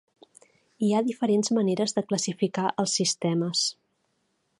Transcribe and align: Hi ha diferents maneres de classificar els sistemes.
Hi 0.85 0.89
ha 0.93 1.01
diferents 1.09 1.51
maneres 1.57 1.93
de 1.97 2.03
classificar 2.11 2.65
els 2.85 2.97
sistemes. 3.01 3.63